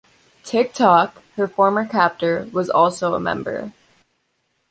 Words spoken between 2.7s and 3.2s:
also a